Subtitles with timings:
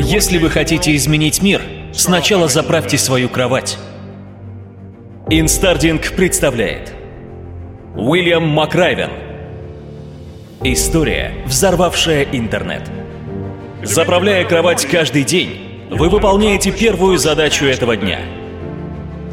[0.00, 1.60] Если вы хотите изменить мир,
[1.92, 3.78] сначала заправьте свою кровать.
[5.28, 6.94] Инстаридинг представляет
[7.96, 9.10] Уильям Макрейвен
[10.62, 12.88] История, взорвавшая интернет
[13.82, 18.20] Заправляя кровать каждый день, вы выполняете первую задачу этого дня.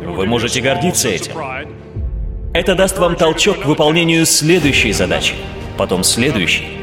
[0.03, 1.33] Вы можете гордиться этим.
[2.55, 5.35] Это даст вам толчок к выполнению следующей задачи,
[5.77, 6.74] потом следующей.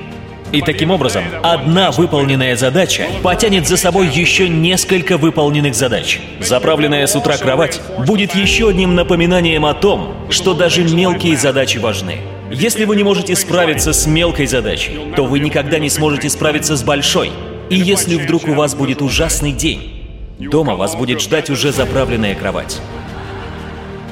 [0.53, 6.20] И таким образом, одна выполненная задача потянет за собой еще несколько выполненных задач.
[6.41, 12.19] Заправленная с утра кровать будет еще одним напоминанием о том, что даже мелкие задачи важны.
[12.51, 16.83] Если вы не можете справиться с мелкой задачей, то вы никогда не сможете справиться с
[16.83, 17.33] большой.
[17.70, 20.05] И если вдруг у вас будет ужасный день,
[20.39, 22.78] дома вас будет ждать уже заправленная кровать.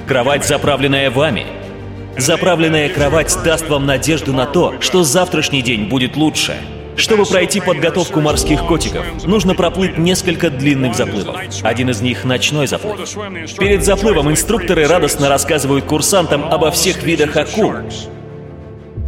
[0.09, 1.45] Кровать, заправленная вами–
[2.17, 6.57] Заправленная кровать даст вам надежду на то, что завтрашний день будет лучше.
[6.97, 11.37] Чтобы пройти подготовку морских котиков, нужно проплыть несколько длинных заплывов.
[11.63, 13.09] Один из них— ночной заплыв.
[13.59, 17.75] Перед заплывом инструкторы радостно рассказывают курсантам обо всех видах акул,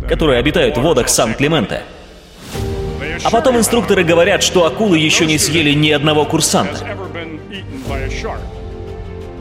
[0.09, 1.83] которые обитают в водах Сан-Климента.
[3.25, 6.97] А потом инструкторы говорят, что акулы еще не съели ни одного курсанта.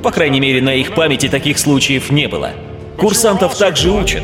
[0.03, 2.51] По крайней мере, на их памяти таких случаев не было.
[2.97, 4.23] Курсантов также учат,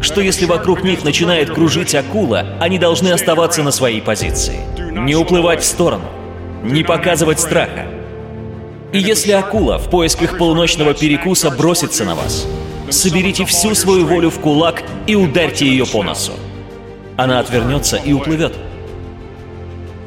[0.00, 4.58] что если вокруг них начинает кружить акула, они должны оставаться на своей позиции.
[4.92, 6.04] Не уплывать в сторону,
[6.62, 7.86] не показывать страха.
[8.92, 12.46] И если акула в поисках полуночного перекуса бросится на вас,
[12.88, 16.32] соберите всю свою волю в кулак и ударьте ее по носу.
[17.16, 18.54] Она отвернется и уплывет.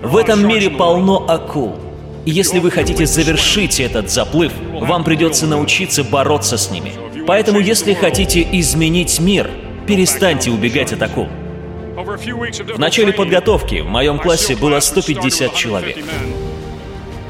[0.02, 1.78] В этом мире полно акул.
[2.26, 6.94] Если вы хотите завершить этот заплыв, вам придется научиться бороться с ними–
[7.26, 9.50] Поэтому, если хотите изменить мир,
[9.88, 11.28] перестаньте убегать от акул.
[11.96, 15.98] В начале подготовки в моем классе было 150 человек.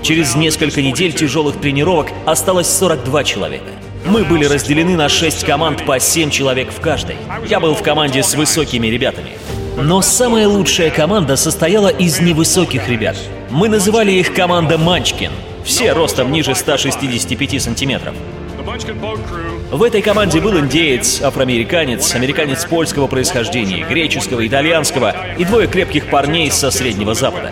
[0.01, 3.69] Через несколько недель тяжелых тренировок осталось 42 человека.
[4.05, 7.15] Мы были разделены на 6 команд по 7 человек в каждой.
[7.47, 9.31] Я был в команде с высокими ребятами.
[9.77, 13.15] Но самая лучшая команда состояла из невысоких ребят.
[13.49, 15.31] Мы называли их команда Манчкин.
[15.63, 18.13] Все ростом ниже 165 сантиметров.
[19.73, 26.51] В этой команде был индеец, афроамериканец, американец польского происхождения, греческого, итальянского и двое крепких парней
[26.51, 27.51] со Среднего Запада.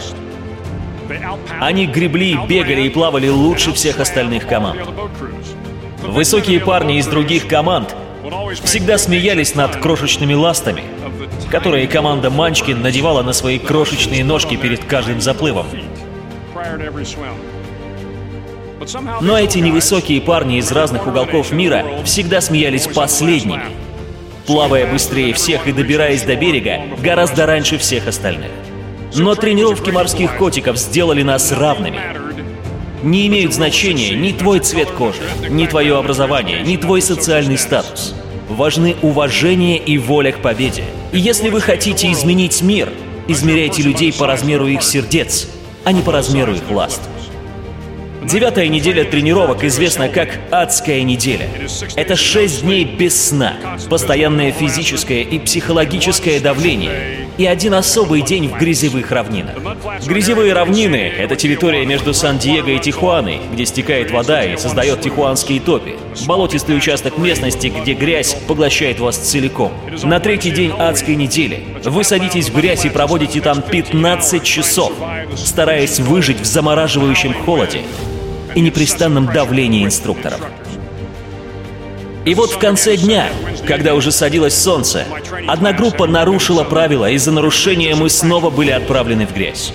[1.60, 4.80] Они гребли, бегали и плавали лучше всех остальных команд.
[6.04, 7.96] Высокие парни из других команд
[8.64, 10.84] всегда смеялись над крошечными ластами,
[11.50, 15.66] которые команда Манчкин надевала на свои крошечные ножки перед каждым заплывом.
[19.22, 23.66] Но эти невысокие парни из разных уголков мира всегда смеялись последними,
[24.48, 28.52] плавая быстрее всех и добираясь до берега гораздо раньше всех остальных.
[29.16, 32.00] Но тренировки морских котиков сделали нас равными.
[33.04, 38.16] Не имеют значения ни твой цвет кожи, ни твое образование, ни твой социальный статус.
[38.48, 40.84] Важны уважение и воля к победе.
[41.12, 42.90] И если вы хотите изменить мир,
[43.28, 45.48] измеряйте людей по размеру их сердец,
[45.84, 47.02] а не по размеру их ласт.
[48.22, 51.50] Девятая неделя тренировок известна как «адская неделя».
[51.96, 53.56] Это шесть дней без сна,
[53.90, 59.56] постоянное физическое и психологическое давление и один особый день в грязевых равнинах.
[60.06, 65.96] Грязевые равнины— это территория между Сан-Диего и Тихуаной, где стекает вода и создает тихуанские топи.
[66.26, 69.72] Болотистый участок местности, где грязь поглощает вас целиком.
[70.04, 74.94] На третий день адской недели вы садитесь в грязь и проводите там 15 часов,
[75.36, 77.82] стараясь выжить в замораживающем холоде
[78.56, 80.40] и непрестанном давлении инструкторов.
[82.26, 83.30] И вот в конце дня,
[83.66, 85.06] когда уже садилось солнце,
[85.48, 89.74] одна группа нарушила правила, из-за нарушения мы снова были отправлены в грязь.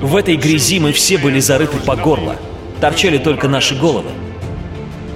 [0.00, 2.36] В этой грязи мы все были зарыты по горло,
[2.80, 4.10] торчали только наши головы.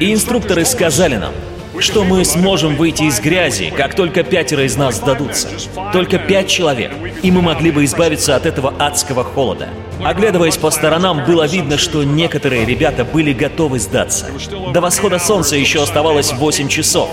[0.00, 1.32] И инструкторы сказали нам–
[1.78, 5.48] что мы сможем выйти из грязи, как только пятеро из нас сдадутся.
[5.92, 6.92] Только пять человек,
[7.22, 9.68] и мы могли бы избавиться от этого адского холода.
[10.04, 14.26] Оглядываясь по сторонам, было видно, что некоторые ребята были готовы сдаться.
[14.72, 17.08] До восхода солнца еще оставалось 8 часов.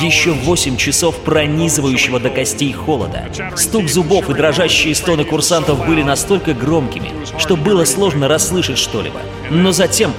[0.00, 3.28] Еще 8 часов пронизывающего до костей холода.
[3.56, 9.20] Стук зубов и дрожащие стоны курсантов были настолько громкими, что было сложно расслышать что-либо.
[9.50, 10.12] Но затем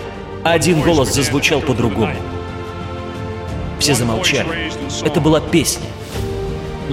[0.43, 2.15] один голос зазвучал по-другому.
[3.79, 4.71] Все замолчали.
[5.03, 5.85] Это была песня.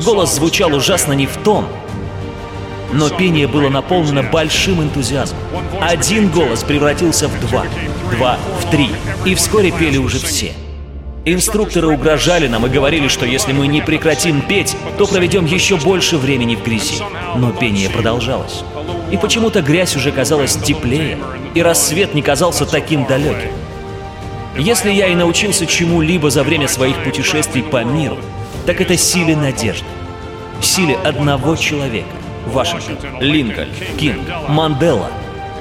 [0.05, 1.67] Голос звучал ужасно не в тон,
[2.93, 5.41] но пение было наполнено большим энтузиазмом.
[5.81, 7.65] Один голос превратился в два,
[8.13, 8.91] два в три,
[9.25, 10.53] и вскоре пели уже все.
[11.25, 16.17] Инструкторы угрожали нам и говорили, что если мы не прекратим петь, то проведем еще больше
[16.17, 17.01] времени в грязи.
[17.37, 18.65] Но пение продолжалось.
[19.13, 21.19] И почему-то грязь уже казалась теплее,
[21.55, 23.53] и рассвет не казался таким далеким.
[24.59, 28.19] Если я и научился чему-либо за время своих путешествий по миру,
[28.67, 29.87] так это силе надежды.
[30.61, 32.22] Силе одного человека.
[32.47, 33.69] Вашингтон, Линкольн,
[33.99, 35.11] Кинг, Мандела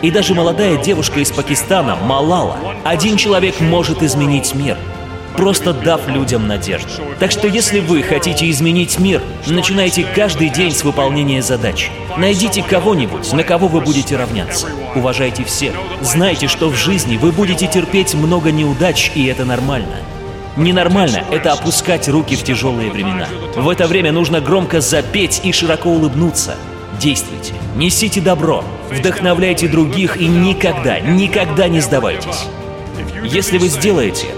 [0.01, 2.57] и даже молодая девушка из Пакистана, Малала.
[2.83, 4.77] Один человек может изменить мир—
[5.35, 6.89] просто дав людям надежду.
[7.19, 11.89] Так что если вы хотите изменить мир, начинайте каждый день с выполнения задач.
[12.17, 14.67] Найдите кого-нибудь, на кого вы будете равняться.
[14.95, 15.73] Уважайте всех.
[16.01, 19.97] Знайте, что в жизни вы будете терпеть много неудач, и это нормально.
[20.57, 23.27] Ненормально— это опускать руки в тяжелые времена.
[23.55, 26.55] В это время нужно громко запеть и широко улыбнуться.
[27.01, 32.45] Действуйте, несите добро, вдохновляйте других и никогда, никогда не сдавайтесь.
[33.23, 34.37] Если вы сделаете это,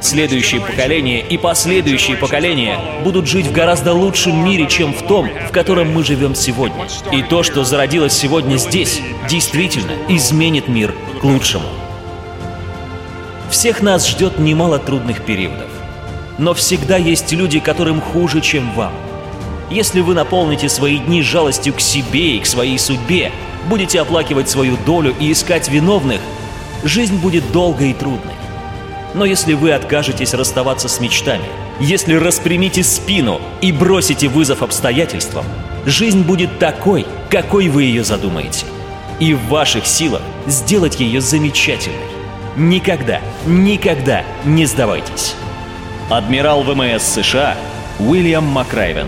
[0.00, 5.50] Следующие поколения и последующие поколения будут жить в гораздо лучшем мире, чем в том, в
[5.50, 6.86] котором мы живем сегодня.
[7.10, 11.66] И то, что зародилось сегодня здесь, действительно изменит мир к лучшему.
[13.50, 15.70] Всех нас ждет немало трудных периодов.
[16.36, 18.92] Но всегда есть люди, которым хуже, чем вам.
[19.70, 23.32] Если вы наполните свои дни жалостью к себе и к своей судьбе,
[23.68, 26.20] будете оплакивать свою долю и искать виновных,
[26.82, 28.34] жизнь будет долгой и трудной.
[29.14, 31.46] Но если вы откажетесь расставаться с мечтами,
[31.80, 35.44] если распрямите спину и бросите вызов обстоятельствам,
[35.86, 38.66] жизнь будет такой, какой вы ее задумаете.
[39.20, 41.98] И в ваших силах сделать ее замечательной.
[42.56, 45.34] Никогда, никогда не сдавайтесь.
[46.10, 47.56] Адмирал ВМС США
[47.98, 49.06] Уильям Макрайвен